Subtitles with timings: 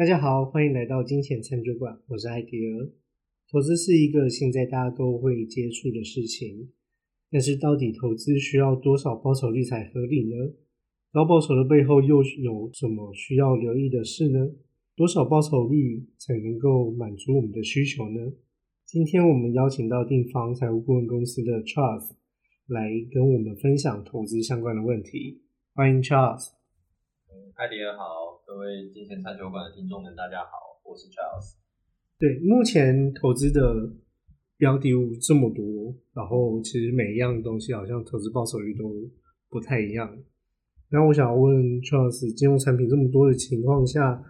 [0.00, 2.88] 大家好，欢迎来到金钱餐桌馆，我是艾迪尔。
[3.52, 6.70] 投资是一个现在大家都会接触的事情，
[7.30, 10.54] 但是到底投资需要多少报酬率才合理呢？
[11.12, 14.50] 高报酬的背后又有什么需要留意的事呢？
[14.96, 18.32] 多少报酬率才能够满足我们的需求呢？
[18.86, 22.12] 今天我们邀请到定方财务顾问公司的 Charles
[22.68, 25.42] 来跟我们分享投资相关的问题。
[25.74, 26.59] 欢迎 Charles。
[27.60, 31.60] 艾迪尔好，各位金钱餐酒馆的听众们，大家好，我是 Charles。
[32.18, 33.60] 对，目前投资的
[34.56, 38.88] 标的物这么多，然后其实每一样东西好像投资报酬率都
[39.50, 40.08] 不太一样。
[40.88, 41.52] 那我想问
[41.82, 44.24] Charles，金融产品这么多的情况下，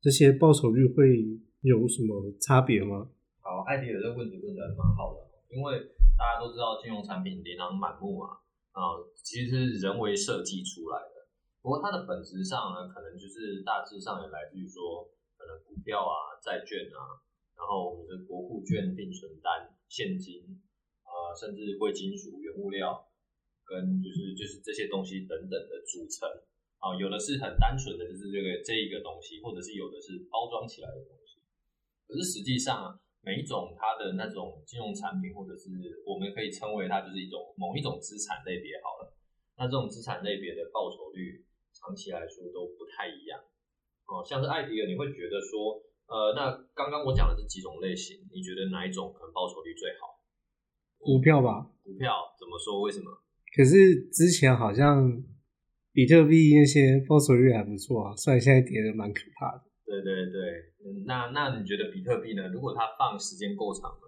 [0.00, 1.26] 这些报酬率会
[1.62, 3.10] 有什么差别吗？
[3.40, 5.74] 好，艾迪尔这个问题问的蛮好的，因为
[6.16, 8.28] 大家都知道金融产品琳琅满目嘛，
[8.70, 11.09] 啊，其实是人为设计出来的。
[11.62, 15.08] 不过它的本质上呢，可能就是大致上也来自于说。
[15.40, 17.16] 可能股票啊、债券啊，
[17.56, 20.44] 然后我们的国库券、定存单、现金
[21.00, 23.08] 啊，甚至贵金属、原物料，
[23.64, 26.28] 跟就是就是这些东西等等的组成
[26.76, 31.40] 啊，有的是很单纯的，就是这个这一个东西，或者是有的是包装起来的东西。
[32.06, 35.72] 可是实际上，每一种它的那种金融产品，或者是
[36.04, 39.16] 我们可以称为它就是一种某一种资产类别好了。
[39.56, 41.44] 那这种资产类别的报酬率，
[41.80, 43.40] 长期来说都不太一样。
[44.06, 50.20] 哦，像是艾迪尔，你会觉得说，呃，那刚刚我讲的这几种类型，你觉得哪一种可能报酬率最好？
[50.98, 51.70] 股票吧。
[51.82, 52.80] 股票怎么说？
[52.82, 53.10] 为什么？
[53.56, 55.22] 可是之前好像
[55.92, 59.64] 比特币那些报酬率还不错啊，虽然现在跌的蛮可怕的。
[59.86, 60.74] 对对对，
[61.06, 62.46] 那那你觉得比特币呢？
[62.48, 64.06] 如果它放时间够长呢？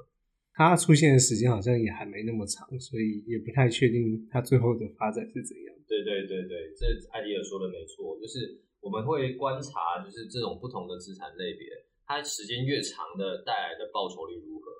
[0.55, 5.72] 它出现的时间好像也还没那么长，所以也不太确定它最后的发展是怎样。
[5.93, 8.65] 对对对对，这艾迪尔说的没错，就是。
[8.83, 11.71] 我们会观察，就是这种不同的资产类别，
[12.05, 14.73] 它时间越长的带来的报酬率如何？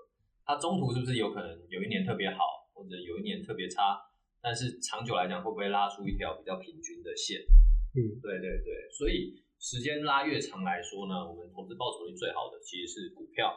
[0.45, 4.03] 它中途是不是有可能有一年特别好，或者有一年特别差？
[4.43, 7.47] 但是长久来讲，会不会拉出一条比较平均的线？
[7.95, 8.91] 嗯，对对对。
[8.91, 13.55] 所以时间拉越长来说呢，我们投资报酬率最好的其实是股票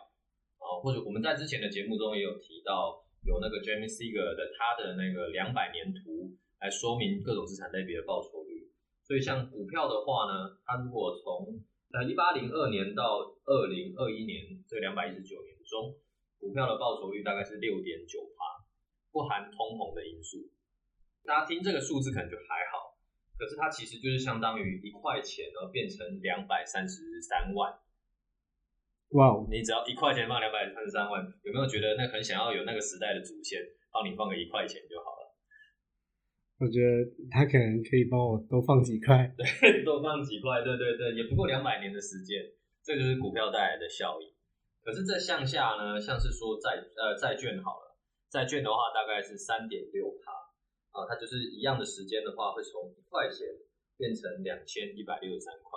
[0.62, 8.70] 啊，或者我们在之前的节目中也有提到，有那个 Jamie Seger 的他的那个两百年图来说明各种资产类别的报酬率。
[9.04, 11.62] 所以像股票的话呢，它如果从
[11.94, 15.96] 呃一八零二年到二零二一年这两百一十九年中，
[16.40, 18.66] 股票的报酬率大概是六点九趴，
[19.12, 20.50] 不含通膨的因素。
[21.24, 22.98] 大家听这个数字可能就还好，
[23.38, 27.74] 可是它其实就是相当于一块钱呢变成两百三十三万。
[29.10, 29.48] 哇哦！
[29.50, 33.62] 你只要一块钱放两百三十三万，有没有觉得那很想要有那个时代的祖先
[33.92, 35.25] 帮你放个一块钱就好了？
[36.58, 42.40] 我觉得他可能可以帮我多放几块，对，多放几块，对对对，也不过两百年的时间，
[42.82, 44.32] 这就是股票带来的效益。
[44.80, 48.00] 可是这向下呢，像是说债呃债券好了，
[48.32, 50.32] 债券的话大概是三点六趴
[50.96, 53.44] 啊，它就是一样的时间的话，会从一块钱
[53.98, 55.76] 变成两千一百六十三块，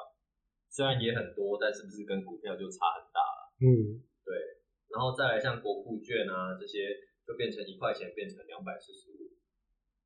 [0.71, 3.41] 虽然也很多，但是不是跟股票就差很大了？
[3.66, 4.62] 嗯，对。
[4.95, 6.87] 然后再来像国库券啊这些，
[7.27, 9.27] 就变成一块钱变成两百四十五。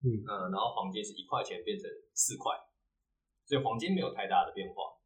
[0.03, 0.19] 嗯
[0.51, 2.51] 然后黄金是一块钱变成四块，
[3.47, 4.99] 所以黄金没有太大的变化。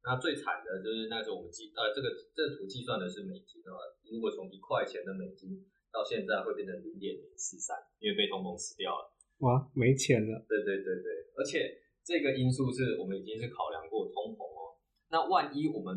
[0.00, 3.76] 那最惨的就是那时候我们计呃这个这图计算的是美金啊，
[4.08, 5.60] 如果从一块钱的美金
[5.92, 9.12] 到现在会变成零点零四三，因为被通膨吃掉了。
[9.44, 10.32] 哇，没钱了。
[10.48, 14.80] 对对对对，而且这个因素是我们已经是考量过通膨哦。
[15.12, 15.92] 那万一我们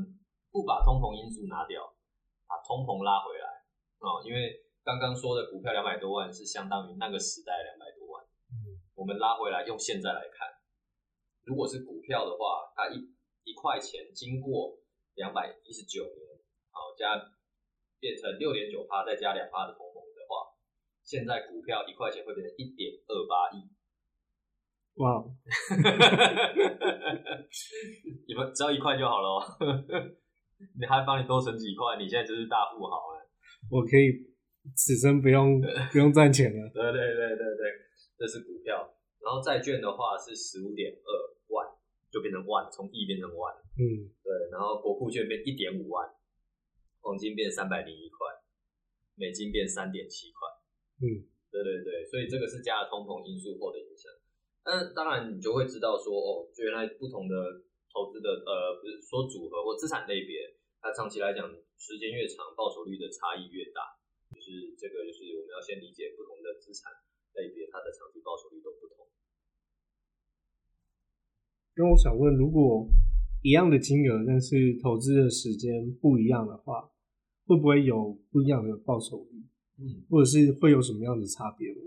[0.52, 1.82] 不把通膨因素拿掉，
[2.46, 3.48] 把通膨拉回来
[4.04, 7.86] 啊，因为刚刚说的股票两百多万是相当于那个时代两百。
[8.96, 10.48] 我们拉回来用现在来看，
[11.44, 12.96] 如果是股票的话，它一
[13.44, 14.80] 一块钱经过
[15.16, 16.16] 两百一十九年，
[16.72, 17.20] 好加
[18.00, 20.48] 变成六点九趴，再加两趴的通膨的话，
[21.04, 23.68] 现在股票一块钱会变成一点二八亿。
[25.04, 25.22] 哇！
[28.26, 29.44] 你们只要一块就好了，
[30.80, 33.20] 你还帮你多存几块，你现在就是大富豪了。
[33.70, 34.24] 我可以
[34.74, 35.60] 此生不用
[35.92, 36.70] 不用赚钱了。
[36.74, 37.86] 对对对对对。
[38.18, 38.95] 这是股票，
[39.26, 41.10] 然后债券的话是十五点二
[41.50, 41.66] 万，
[42.14, 43.50] 就变成万，从亿变成万。
[43.74, 46.06] 嗯，对，然后国库券变一点五万，
[47.02, 48.22] 黄金变三百零一块，
[49.18, 50.46] 美金变三点七块。
[51.02, 54.14] 嗯，对对对，所以这个是加了通膨因素后的影响。
[54.64, 61.50] 那当然你就会知道说，哦，原来不同的投资的呃，不是说组合或资产类别，它长期来讲
[61.82, 63.98] 时间越长，报酬率的差异越大。
[64.30, 66.94] 就是这个，就是我们要先理解不同的资产。
[67.36, 68.95] 类别它的长期报酬率都不同。
[71.78, 72.88] 那我想问，如果
[73.44, 76.90] 一样的金额，但是投资的时间不一样的话，
[77.46, 79.44] 会不会有不一样的报酬率？
[79.78, 81.84] 嗯，或者是会有什么样的差别吗？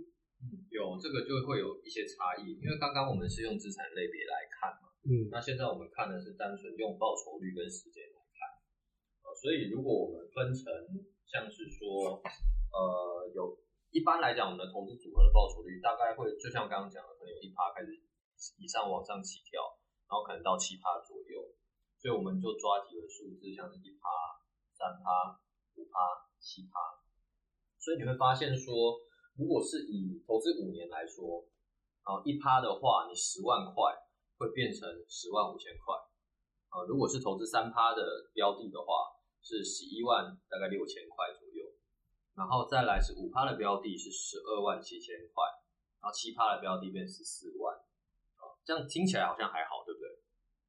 [0.69, 8.38] 有这个就会有一些差异，因为刚刚我们是用资产类别来看嘛，嗯那现在我们看的是单纯用报酬率跟时间来看，
[9.25, 10.69] 呃，所以如果我们分成
[11.25, 12.20] 像是说，
[12.70, 13.56] 呃，有
[13.91, 17.91] 一般来讲，我们的投资组合的报酬率大概会就像刚刚讲的，可能有一趴开始
[18.58, 19.61] 以上往上起跳，
[20.08, 21.43] 然后可能到七趴左右，
[21.99, 24.08] 所以我们就抓几个数字，像是一趴、
[24.73, 25.35] 三趴、
[25.76, 26.79] 五趴、七趴，
[27.79, 28.99] 所以你会发现说，
[29.37, 31.44] 如果是以投资五年来说，
[32.02, 33.93] 啊，一趴的话，你十万块
[34.38, 35.94] 会变成十万五千块，
[36.70, 41.67] 啊，如果是投资三趴的标的的话，是十一万大概六千块左右，
[42.34, 45.44] 然后再来是五趴的标的是十二万七千块，
[46.00, 47.75] 然后七趴的标的变十四万，
[48.69, 50.06] 这样听起来好像还好，对不对？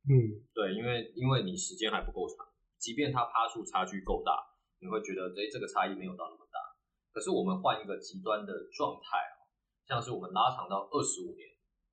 [0.08, 2.48] 嗯对，因为因为你时间还不够长，
[2.80, 4.40] 即便它趴数差距够大，
[4.80, 6.64] 你会觉得诶这个差异没有到那么大。
[7.12, 9.44] 可是我们换一个极端的状态啊，
[9.84, 11.52] 像是我们拉长到二十五年，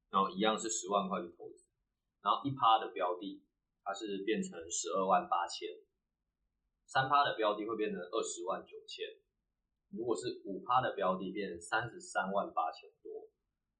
[0.08, 1.66] 然后一样是十万块去投资，
[2.22, 3.42] 然后一趴的标的
[3.82, 5.66] 它是变成十二万八千，
[6.86, 9.10] 三趴的标的会变成二十万九千，
[9.90, 13.15] 如果是五趴的标的变成三十三万八千多，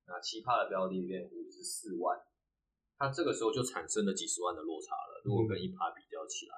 [0.07, 2.19] 那七趴的标的变五十四万。
[2.99, 5.21] 它这个时候就产生了几十万的落差了。
[5.25, 6.57] 如果跟一趴比较起来，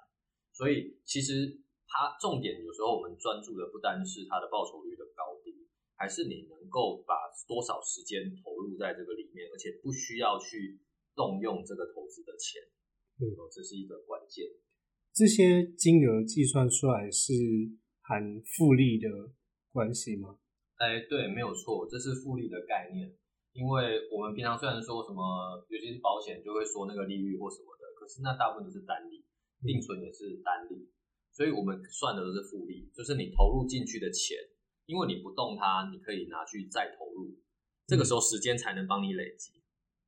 [0.53, 1.59] 所以其实
[1.89, 5.67] 它重点有时候我们专注的不单是它的报酬率的高低，
[5.97, 10.79] 还是你能够把多少时间投入在这个里面，而且不需要去
[11.17, 12.62] 动用这个投资的钱。
[13.19, 14.47] 嗯哦，这是一个关键。
[15.12, 17.33] 这些金额计算出来是
[18.03, 19.09] 含复利的
[19.73, 20.39] 关系吗？
[20.77, 23.17] 哎，对，没有错，这是复利的概念。
[23.58, 25.19] 因为我们平常虽然说什么，
[25.66, 29.19] 尤其是保险就会说那个利率或什么的，可是那大部分都是单利，
[29.66, 30.87] 定存也是单利，
[31.34, 34.38] 所以我们算的都是复利，就是你投入进去的钱，
[34.87, 37.34] 因为你不动它，你可以拿去再投入，
[37.84, 39.50] 这个时候时间才能帮你累积。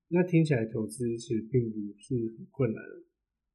[0.06, 3.02] 那听起来投资其实并不是很困难的，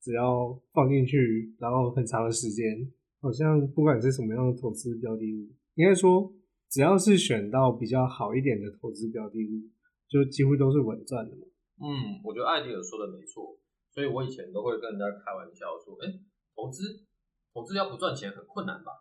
[0.04, 6.34] 只要放进去，然后很长的时间，好像不管是什么样的投资标的物，应该说
[6.70, 9.64] 只要是选到比较好一点的投资标的物，
[10.08, 11.44] 就几乎都是稳赚的嘛。
[11.82, 13.58] 嗯，我觉得艾迪尔说的没错，
[13.92, 16.08] 所以我以前都会跟人家开玩笑说，哎，
[16.56, 17.06] 投资
[17.54, 18.92] 投资要不赚钱很困难吧？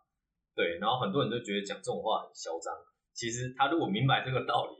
[0.54, 2.74] 对，然后很多人都觉得讲这种话很嚣张，
[3.12, 4.76] 其实他如果明白这个道理，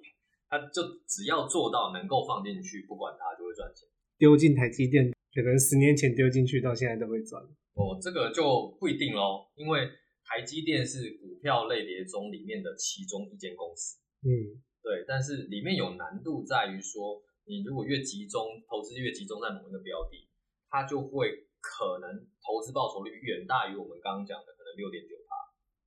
[0.48, 3.88] 他就只要做到能够放进去，不管它就会赚钱。
[4.18, 7.42] 丢进台积电，可能十年前丢进去到现在都会赚。
[7.74, 9.90] 哦，这个就不一定喽，因为
[10.22, 13.98] 台积电是股票类别中里面的其中一间公司。
[14.22, 20.28] 嗯对，但是里面有难度在于说，你如果越集中投资越集中在某一个标的，
[20.68, 25.32] 它就会可能投资报酬率远大于我们刚刚讲的可能六点九八，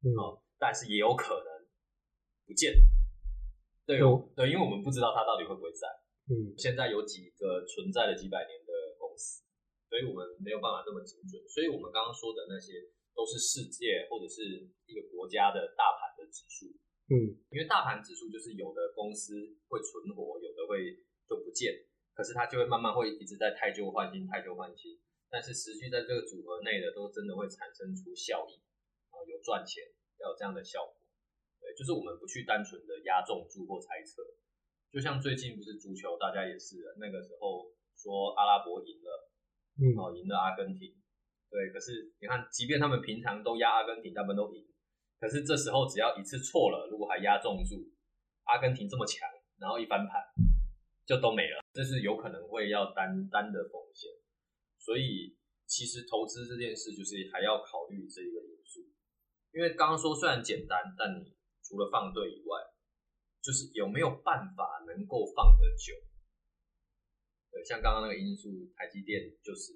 [0.02, 1.70] 嗯哦，但是也有可能
[2.48, 2.74] 不见。
[3.86, 4.02] 对
[4.34, 5.88] 对，因为我们不知道它到底会不会在。
[6.28, 9.46] 嗯现在有几个存在了几百年的公司，
[9.88, 11.38] 所以我们没有办法这么精准。
[11.48, 12.74] 所以我们刚刚说的那些
[13.14, 16.74] 都是世界或者是一个国家的大盘的指数。
[17.08, 19.34] 嗯因为大盘指数就是有的公司
[19.70, 20.92] 会存活，有的会
[21.24, 21.72] 就不见，
[22.14, 25.00] 可是它就会慢慢会一直在太旧换新、太旧换新，
[25.30, 28.60] 但是持续在这个组合内的都真的会产生出效益，
[29.08, 29.84] 啊，有赚钱，
[30.20, 31.00] 要有这样的效果。
[31.60, 34.22] 对，就是我们不去单纯的压重注或猜测，
[34.92, 39.32] 就像最近不是足球，大家也是那个时候说阿拉伯赢了，
[39.80, 40.94] 嗯哦，赢了阿根廷，
[41.50, 44.68] 对，可是你看，即便他们平常都压阿根廷，他们都赢。
[45.20, 47.90] 可是这时候只要一次错了，如果还压中注，
[48.44, 50.22] 阿根廷这么强，然后一翻盘
[51.06, 54.12] 就都没了，这是有可能会要担担的风险。
[54.78, 58.80] 所以其实投资这件事就是还要考虑这一个因素，
[59.52, 62.62] 因为刚刚说虽然简单，但你除了放对以外，
[63.42, 65.96] 就是有没有办法能够放得久。
[67.50, 69.74] 对，像刚刚那个因素，台积电就是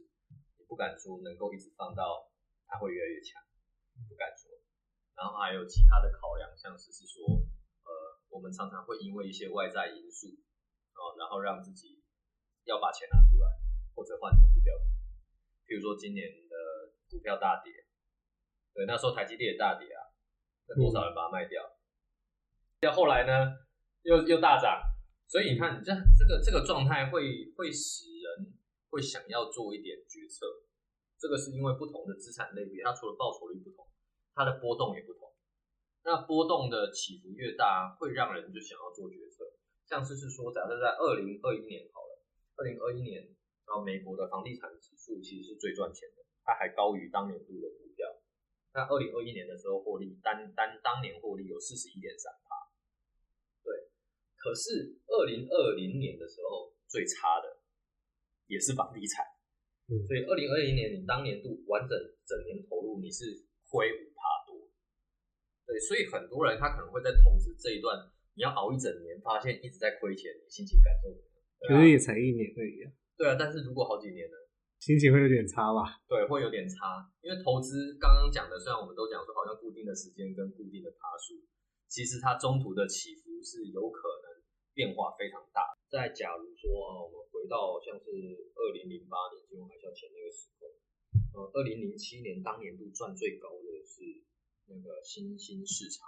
[0.68, 2.30] 不敢说能够一直放到
[2.68, 3.42] 它会越来越强，
[4.08, 4.51] 不敢说。
[5.22, 7.22] 然后还有其他的考量，像是是说，
[7.86, 7.92] 呃，
[8.34, 10.34] 我们常常会因为一些外在因素，
[10.98, 12.02] 哦，然后让自己
[12.66, 13.46] 要把钱拿出来，
[13.94, 14.84] 或者换投资标的。
[15.70, 16.56] 譬如说今年的
[17.08, 17.72] 股票大跌，
[18.74, 20.10] 对，那时候台积电也大跌啊，
[20.66, 21.62] 那多少人把它卖掉？
[22.82, 23.62] 要后来呢，
[24.02, 24.82] 又又大涨，
[25.28, 28.58] 所以你看，这这个这个状态会会使人
[28.90, 30.66] 会想要做一点决策。
[31.20, 33.86] 这个是因为不同的资产类别，它除了报酬率不同。
[34.34, 35.32] 它的波动也不同，
[36.04, 39.44] 那波动的起伏越大，会让人就想要做决策。
[39.86, 42.24] 像是是说，假设在二零二一年好了，
[42.56, 43.28] 二零二一年，呃，
[43.68, 48.08] 然后美国的房地产指数其实是最赚钱的，它还高于当年度的股票。
[48.74, 52.56] 那二零二一年的时候获利单单当年获利有四十一点三趴，
[53.64, 53.92] 对。
[54.38, 57.60] 可是二零二零年的时候最差的
[58.48, 59.26] 也是房地产，
[59.92, 61.92] 嗯所以二零二零年你当年度完整
[62.26, 63.92] 整年投入你是亏
[65.72, 65.80] 对。
[65.80, 67.96] 所以很多人他可能会在投资这一段，
[68.36, 71.08] 你要熬一整年，发现一直在亏钱，你心情感受
[71.64, 74.36] 可是也才一年而已啊，对啊，但是如果好几年呢？
[74.82, 76.02] 心情会有点差吧？
[76.10, 81.38] 对，会有点差，因为投资刚刚讲的，虽然我们都讲说好像固定的时间跟固定的爬数，
[81.86, 84.42] 其实它中途的起伏是有可能
[84.74, 85.62] 变化非常大。
[85.86, 88.10] 再假如说，啊，我们回到像是
[88.58, 90.66] 二零零八年金融海啸前那个时候，
[91.38, 94.02] 呃，二零零七年当年度赚最高的是
[94.72, 96.08] 那个新兴市场，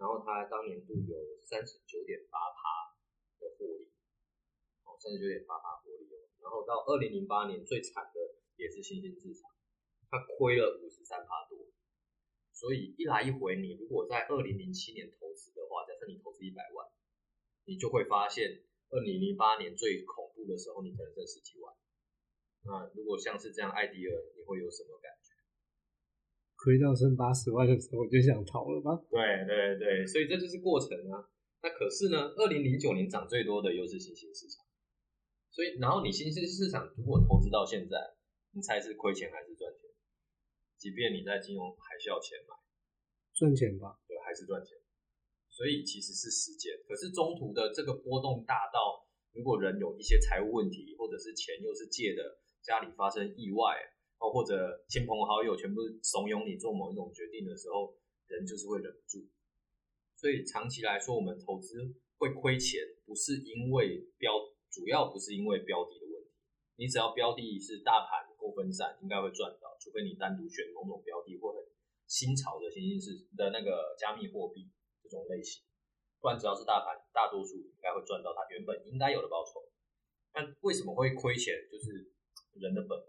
[0.00, 2.96] 然后它当年度有三十九点八趴
[3.38, 3.92] 的获利，
[4.84, 6.24] 哦，三十九点八趴获利哦。
[6.40, 8.18] 然后到二零零八年最惨的
[8.56, 9.50] 也是新兴市场，
[10.08, 11.58] 它亏了五十三趴多。
[12.56, 16.88] 所以一来一回，你如果在二零零七年投资的话，假设你投资一百万，
[17.66, 21.74] 你就会发现二零零八年最恐怖的时候，你可能挣十几万。
[22.62, 25.25] 那如果像是这样艾迪尔，你会有什么感觉？
[26.56, 28.96] 亏到剩八十万的时候，我就想逃了吧？
[29.10, 31.28] 对对对，所以这就是过程啊。
[31.62, 34.64] 那可是呢，二零零九年涨最多的又是新兴市场，
[35.50, 37.96] 所以然后你新兴市场如果投资到现在，
[38.52, 39.90] 你猜是亏钱还是赚钱？
[40.76, 42.54] 即便你在金融海啸前买，
[43.34, 43.98] 赚钱吧？
[44.06, 44.76] 对，还是赚钱。
[45.48, 52.20] 所以其实是时间，可是中途的这个波动大到，如果人有一些财务问题，或者是钱又是借的，
[52.62, 53.80] 家里发生意外，
[54.18, 57.94] 哦，或者亲朋好友全部怂恿你做某一种决定的时候，
[58.26, 59.26] 人就是会忍不住。
[60.16, 61.76] 所以长期来说，我们投资
[62.16, 64.32] 会亏钱，不是因为标，
[64.70, 66.30] 主要不是因为标的的问题。
[66.76, 71.62] 你只要标的是大盘够分散，应该会赚到，除非你单独选某种标的或很
[72.06, 74.68] 新潮的新兴市的那个加密货币
[75.02, 75.62] 这种类型，
[76.20, 79.68] 不然只要是大盘，大多数应该会赚到它原本应该有的报酬。
[80.32, 81.54] 但为什么会亏钱？
[81.72, 82.12] 就是
[82.60, 83.08] 人的本能，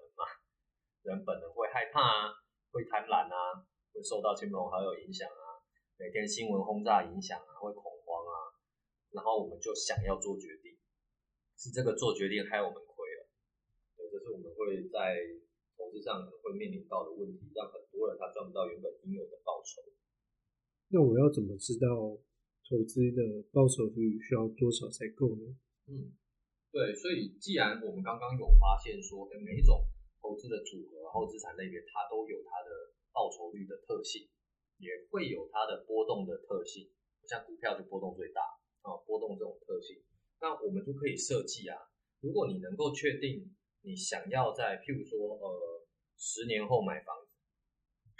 [1.07, 2.35] 人本能会害怕啊，
[2.75, 3.63] 会贪婪啊，
[3.95, 5.63] 会受到亲朋好友影响啊，
[5.95, 8.51] 每天新闻轰炸影响啊，会恐慌啊，
[9.15, 10.75] 然后我们就想要做决定，
[11.55, 13.31] 是这个做决定害我们亏了。
[13.95, 15.15] 对，这是我们会在
[15.79, 19.79] 投资上可能会面临到的问题，让很多人他赚不到原本应有的报酬。
[20.91, 22.19] 那我要怎么知道
[22.67, 25.55] 投资的报酬率需要多少才够呢？
[25.87, 26.11] 嗯，
[26.75, 29.87] 对，所以既然我们刚刚有发现说，诶每一种
[30.21, 34.27] 投资的组合，然后资产类别，它都有它的报酬率的特性，
[34.77, 36.89] 也会有它的波动的特性，
[37.25, 38.41] 像股票就波动最大
[38.81, 40.01] 啊，波动这种特性，
[40.41, 41.77] 那我们就可以设计啊，
[42.21, 45.85] 如果你能够确定你想要在譬如说呃
[46.17, 47.37] 十年后买房子，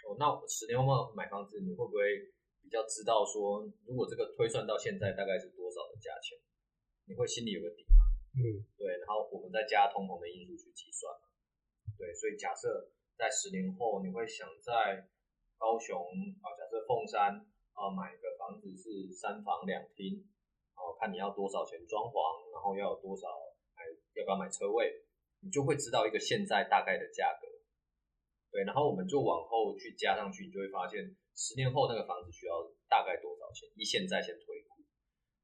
[0.08, 6.38] 哦，那十年后买房子，你会不会比较知道说，如果这个推算到现在大概是多少的价钱，
[7.06, 8.06] 你会心里有个底吗？
[8.38, 11.12] 嗯，对，然后我们再加通膨的因素去计算
[12.18, 15.06] 所以假设在十年后，你会想在
[15.58, 15.94] 高雄
[16.42, 17.38] 啊，假设凤山
[17.78, 20.26] 啊买个房子是三房两厅，
[20.74, 23.30] 哦，看你要多少钱装潢，然后要有多少
[23.78, 23.86] 买
[24.18, 25.06] 要不要买车位，
[25.42, 27.46] 你就会知道一个现在大概的价格。
[28.50, 31.04] 对，然后我们就往后去加上去，你就会发现
[31.36, 34.82] 十年后那个房子需要大概多少钱，以现在先推估，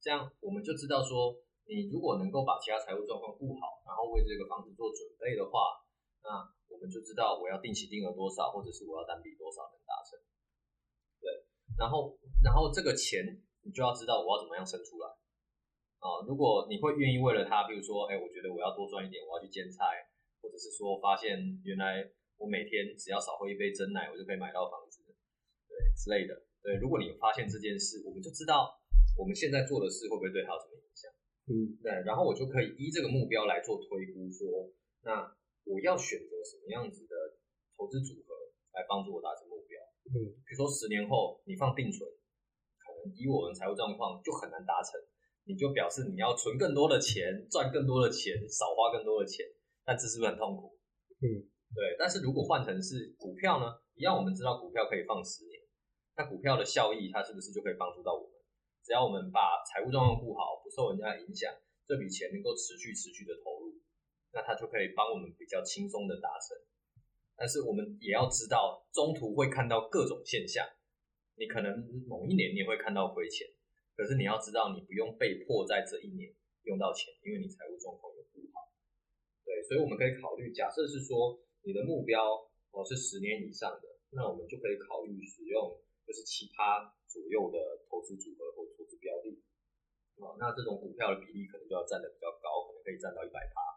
[0.02, 1.36] 这样我们就知道说，
[1.68, 5.83] 你如果能够把其他财务状况顾好，然后为这个房子做准备的话，
[6.24, 10.18] 那我们就知道我要定期定额多少，或者是我要单笔多少能达成。
[11.20, 11.46] 对，
[11.78, 15.08] 然后然后这个钱你就要知道我要怎么样生出来。
[16.04, 19.88] 啊，如果你会愿意为了它，比如说，哎，我觉得我要多赚一点，我要去兼差，
[20.42, 22.04] 或者是说发现原来
[22.36, 25.00] 我每天只要少喝一杯真奶，我就可以买到房子，
[25.68, 26.44] 对之类的。
[26.62, 28.76] 对，如果你有发现这件事，我们就知道
[29.18, 31.12] 我们现在做的事会不会对它有什么影响。
[31.48, 34.72] 嗯，对，然后我就可以依这个目标来做推估说，
[35.04, 35.24] 那
[35.64, 37.16] 我要选择什么样子的
[37.76, 38.36] 投资组合
[38.74, 39.80] 来帮助我达成目标。
[40.08, 42.04] 嗯，比如说十年后你放定存，
[42.80, 45.00] 可能以我们财务状况就很难达成，
[45.46, 49.46] 你就表示你要存更多的钱，赚更多的钱，少花更多的钱，
[49.86, 50.76] 但这是不是很痛苦？
[51.22, 51.96] 嗯，对。
[51.98, 53.80] 但是如果换成是股票呢？
[53.94, 55.62] 一样，我们知道股票可以放十年，
[56.18, 58.34] 那股票的效益它是不是就可以帮助到我们？
[58.82, 61.54] 只要我们把财务状况顾好，不受人家影响，
[61.86, 63.53] 这笔钱能够持续持续的投入，
[64.34, 66.58] 那它就可以帮我们比较轻松的达成。
[67.38, 70.66] 但是我们也要知道，中途会看到各种现象，
[71.36, 73.48] 你可能某一年你也会看到亏钱，
[73.98, 76.30] 可是你要知道，你不用被迫在这一年
[76.64, 78.70] 用到钱，因为你财务状况有不好。
[79.44, 82.22] 对，所以我们可以考虑，假设是说你的目标
[82.70, 87.58] 哦是十年以上的，那我们就可以考虑使用就是奇葩左右的
[87.90, 89.42] 投资组合或投资标的。
[90.22, 93.73] 哦，那这种股票的比例可能就要占的比较高，可能可以占到一百趴。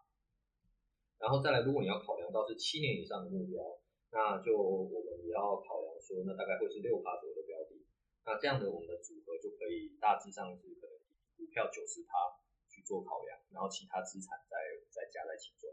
[1.18, 3.62] 然后再来，如果你要考量到是七年以上的目标，
[4.12, 7.80] 那就我们也要考量说，那大概会是六趴左右的标的。
[8.26, 10.94] 那这样的我们的组合就可以大致上是可能
[11.38, 12.36] 股票九十趴
[12.68, 14.56] 去做考量，然后其他资产再
[14.92, 15.70] 再加在其中。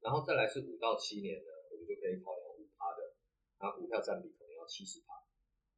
[0.00, 3.14] 然后再来是五到七年呢，我们就可以考量五趴的，
[3.60, 5.20] 那股票占比可能要七十趴。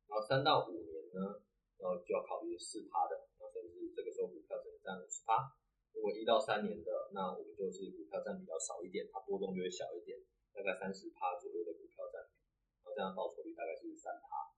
[0.06, 1.42] 然后三到五年呢，
[1.82, 5.50] 呃就要考虑四趴的，那甚至这个时候股票只能占五十趴。
[5.94, 10.18] 如果一到三年的，那我们就是股票占比较少一点，它波动就会小一点，
[10.52, 12.34] 大概三十趴左右的股票占比，
[12.82, 14.52] 然后这样报酬率大概是三趴。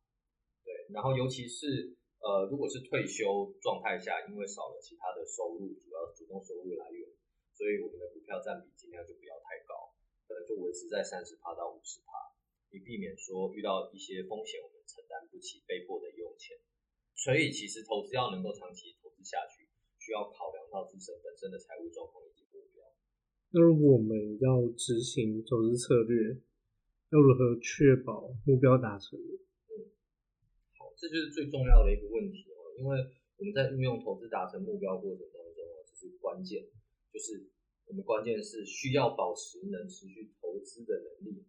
[0.64, 7.06] 对，然后尤其是呃，如果是退休状态下，因为少了其他的收入，主要主动收入来源，
[7.52, 9.92] 所以我们的股票占比尽量就不要太高，
[10.26, 12.32] 可能就维持在三十趴到五十趴，
[12.72, 16.56] 以避免说遇到一些风险我们承担不起，被迫的用钱。
[17.14, 19.68] 所以其实投资要能够长期投资下去。
[19.98, 22.84] 需要考量到自身本身的财务状况以及目标。
[23.48, 24.12] 那如果我们
[24.44, 26.36] 要执行投资策略，
[27.08, 29.16] 要如何确保目标达成？
[29.16, 29.72] 嗯，
[30.76, 32.76] 好，这就是最重要的一个问题哦。
[32.76, 32.92] 因为
[33.38, 36.68] 我们在运用投资达成目标过程当中啊，这是关键，
[37.08, 37.48] 就是
[37.86, 41.40] 我们关键是需要保持能持续投资的能力，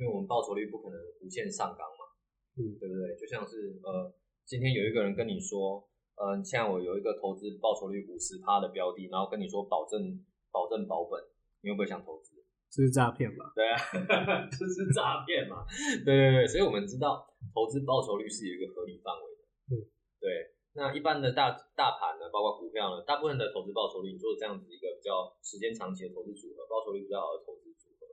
[0.00, 2.08] 因为我们报酬率不可能无限上纲嘛，
[2.56, 3.16] 嗯，对不对？
[3.20, 4.14] 就像是呃，
[4.46, 5.86] 今天有一个人跟你说。
[6.16, 11.20] 嗯，现在我有一个投资报酬率五十趴的标的，然后跟你说保证保证保本，
[11.60, 12.40] 你会不会想投资？
[12.72, 13.52] 这是诈骗吧？
[13.54, 13.76] 对啊，
[14.50, 15.64] 这是诈骗嘛？
[16.04, 19.42] 对对对，所以我们知道投资报酬率是有一个合理范围的。
[19.70, 19.72] 嗯，
[20.20, 20.52] 对。
[20.76, 28.04] 那一般的大大盘呢，包括股票呢，大部分的投资报酬率，你做这样子一个比较时间长期的投资组合，报酬率比较好的投资组合，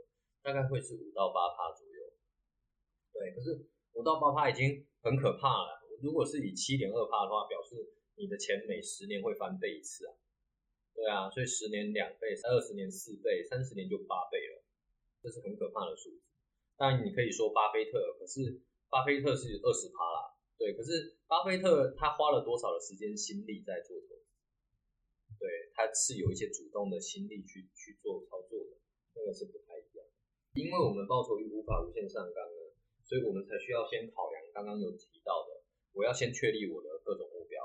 [0.42, 2.00] 大概会是五到八趴左右。
[3.12, 3.68] 对，可是
[4.00, 5.83] 五到八趴已经很可怕了。
[6.04, 7.80] 如果是以七点二趴的话，表示
[8.20, 10.12] 你的钱每十年会翻倍一次啊，
[10.94, 14.62] 对啊，所以十年两倍，二十年四倍，三十年就八倍了，
[15.24, 16.20] 这是很可怕的数字。
[16.76, 24.28] 当然你可以说巴菲特，可是巴菲特是二十趴啦，对，可是巴菲特他花了多少的时间心力在做投资？
[25.40, 28.76] 对，他是有一些主动的心力去去做操作的，
[29.16, 30.06] 那个是不太一样。
[30.52, 32.76] 因为我们报酬率无法无限上纲呢，
[33.08, 35.53] 所以我们才需要先考量刚刚有提到的。
[35.94, 37.62] 我要先确立我的各种目标，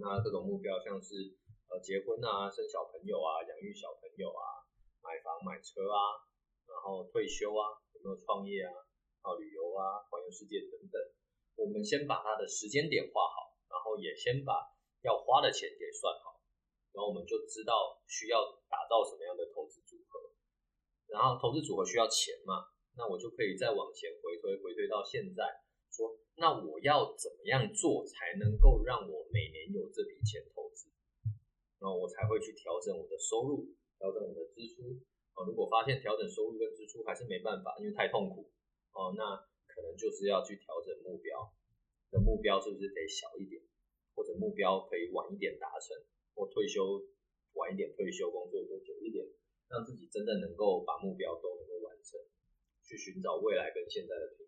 [0.00, 1.36] 那各种目标像是
[1.68, 4.64] 呃结婚啊、生小朋友啊、养育小朋友啊、
[5.04, 6.24] 买房买车啊，
[6.64, 8.72] 然后退休啊、有没有创业啊、
[9.20, 10.96] 啊旅游啊、环游世界等等。
[11.54, 14.72] 我们先把它的时间点画好，然后也先把
[15.04, 16.40] 要花的钱给算好，
[16.96, 18.40] 然后我们就知道需要
[18.72, 20.32] 打造什么样的投资组合。
[21.12, 25.44] 然后投资组合需要钱嘛，那我就可以再往前回推，回推到现在。
[26.42, 30.90] 那我要怎么样做才能够让我每年有这笔钱投资？
[31.78, 34.98] 那我才会去调整我的收入，调整我的支出。
[35.38, 38.50] 哦，如果发现调整收入跟支出还是没办法，因为太痛苦，
[38.90, 39.38] 哦，那
[39.70, 41.54] 可能就是要去调整目标。
[42.10, 43.62] 的目标是不是得小一点？
[44.16, 45.94] 或者目标可以晚一点达成？
[46.34, 47.06] 或退休
[47.54, 49.24] 晚一点退休，工作多久一点，
[49.70, 52.18] 让自己真的能够把目标都能够完成，
[52.82, 54.41] 去寻找未来跟现在的平衡。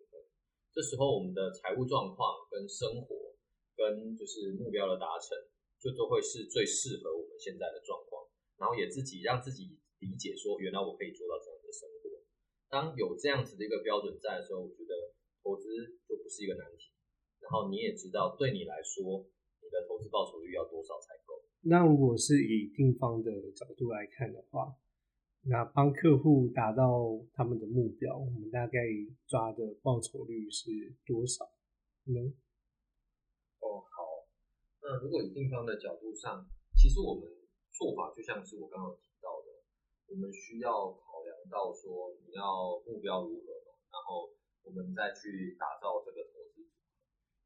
[0.74, 3.30] 这时候，我们的财务状况、跟生活、
[3.78, 5.38] 跟就是目标的达成，
[5.78, 8.26] 就都会是最适合我们现在的状况。
[8.58, 12.18] 然后也自己让自己理解说，原来我可以做到这样的生活。
[12.66, 15.70] 当有这样子的一个标准在的时候，我觉得投资
[16.10, 16.90] 就不是一个难题。
[17.38, 19.22] 然后你也知道，对你来说，
[19.62, 21.38] 你的投资报酬率要多少才够？
[21.70, 24.74] 那如果是以定方的角度来看的话。
[25.46, 28.80] 那帮客户达到他们的目标，我们大概
[29.28, 30.72] 抓的报酬率是
[31.04, 31.44] 多少
[32.04, 32.32] 呢？
[33.60, 34.24] 哦，好。
[34.80, 37.28] 那如果以定方的角度上，其实我们
[37.76, 39.60] 做法就像是我刚刚提到的，
[40.08, 43.52] 我们需要考量到说你要目标如何，
[43.92, 44.32] 然后
[44.64, 46.80] 我们再去打造这个投资组合。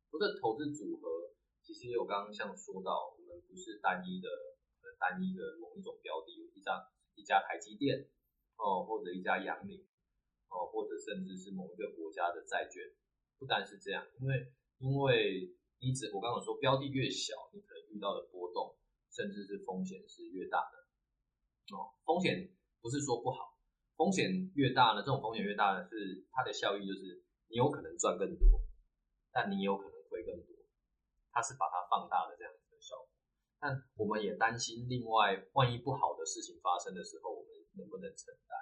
[0.06, 1.34] 不是投资组合，
[1.66, 4.28] 其实也有刚刚像说到，我们不是单一的、
[5.02, 6.78] 单一的某一种标的，有一张。
[7.18, 8.08] 一家台积电
[8.56, 9.84] 哦，或者一家阳明
[10.48, 12.82] 哦，或者甚至是某一个国家的债券，
[13.38, 18.78] 不单是这样，因为因为你只我刚刚说标的越小，你可能遇到的波动
[19.10, 21.90] 甚至是风险是越大的哦。
[22.06, 23.58] 风险不是说不好，
[23.96, 28.62] 风险越大呢，这种风险越大的是它的效益就是你有可能赚更多，
[29.32, 30.54] 但你有可能亏更多，
[31.32, 32.52] 它是把它放大的这样。
[33.60, 38.54] 但我们也担心，另外万一不好的事情发生的时候，我们能不能承担，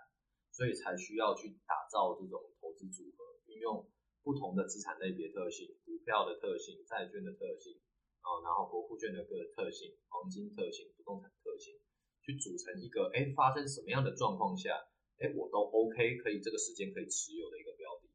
[0.51, 3.85] 所以才需要去打造这种投资组合，运用
[4.25, 7.77] 不同的资产类别特性、股票的特性、债券的特性
[8.25, 11.77] 啊，然后国库券的个特性、黄金特性、不动产特性，
[12.25, 14.81] 去组成一个哎发生什么样的状况下，
[15.21, 18.09] 哎我都 OK 可以这个时间可以持有的一个标的，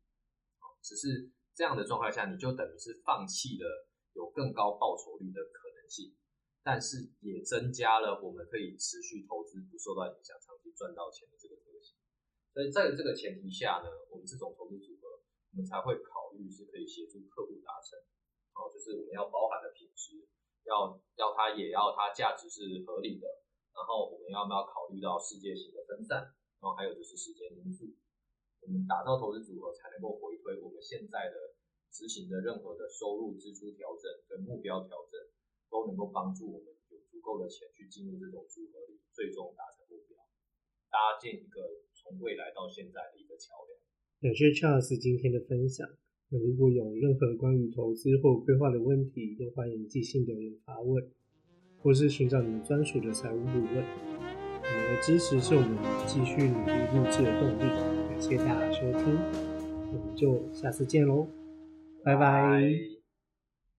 [0.81, 6.17] 只是这样的状况下，你就等于是放弃了有更高报酬率的可能性。
[6.63, 11.97] 但是也增加了我们可以持续投资不受到影响、长期赚到钱的这个特性。
[12.53, 17.97] 所以在这个前提下呢，我们这种投资组合，我们才会考虑是可以协助客户达成。
[18.53, 20.27] 哦，就是我们要包含的品质，
[20.67, 23.25] 要要它也要它价值是合理的。
[23.73, 26.35] 然后我们要不要考虑到世界性的分散？
[26.59, 27.89] 然后还有就是时间因素。
[28.61, 31.55] 我们打造投资组合才能够回推我们现在的
[31.89, 35.17] 执行的任何的收入支出调整跟目标调整。
[35.71, 40.19] 都能够帮助我们有足够的钱去进入这种组合里，最终达成目标，
[40.91, 41.63] 搭建一个
[41.95, 43.79] 从未来到现在的一个桥梁。
[44.21, 45.87] 感谢 Charles 今天的分享。
[46.29, 51.11] 那如果有任何关于投资或规划的问题，都欢迎即兴留言发问，
[51.79, 53.85] 或是寻找你们专属的财务顾问。
[54.63, 57.63] 你们的支持是我们继续努力录制的动力。
[58.07, 59.17] 感谢大家收听，
[59.91, 61.27] 我们就下次见喽，
[62.03, 63.00] 拜拜。